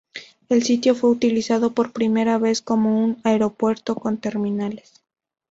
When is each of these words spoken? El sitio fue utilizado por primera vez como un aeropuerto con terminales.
El 0.49 0.63
sitio 0.63 0.95
fue 0.95 1.11
utilizado 1.11 1.75
por 1.75 1.91
primera 1.93 2.39
vez 2.39 2.63
como 2.63 3.03
un 3.03 3.21
aeropuerto 3.23 3.93
con 3.93 4.17
terminales. 4.17 5.03